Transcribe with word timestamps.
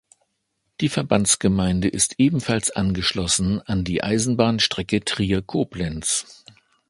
Die 0.79 0.89
Verbandsgemeinde 0.89 1.87
ist 1.87 2.15
ebenfalls 2.19 2.71
angeschlossen 2.71 3.61
an 3.61 3.83
die 3.83 4.01
Eisenbahnstrecke 4.03 5.05
Trier-Koblenz. 5.05 6.43